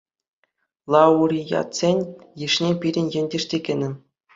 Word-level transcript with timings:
Лауреатсен 0.91 1.97
йышне 2.39 2.69
пирӗн 2.79 3.07
ентеш 3.19 3.43
те 3.49 3.57
кӗнӗ. 3.65 3.89